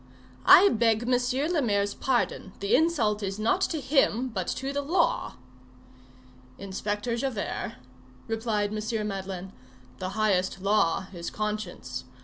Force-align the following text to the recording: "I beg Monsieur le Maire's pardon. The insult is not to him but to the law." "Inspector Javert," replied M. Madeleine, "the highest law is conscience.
"I 0.47 0.69
beg 0.69 1.07
Monsieur 1.07 1.47
le 1.47 1.61
Maire's 1.61 1.93
pardon. 1.93 2.53
The 2.59 2.73
insult 2.75 3.21
is 3.21 3.37
not 3.37 3.61
to 3.69 3.79
him 3.79 4.29
but 4.29 4.47
to 4.47 4.73
the 4.73 4.81
law." 4.81 5.35
"Inspector 6.57 7.15
Javert," 7.17 7.75
replied 8.27 8.73
M. 8.75 9.07
Madeleine, 9.07 9.51
"the 9.99 10.09
highest 10.17 10.59
law 10.59 11.05
is 11.13 11.29
conscience. 11.29 12.05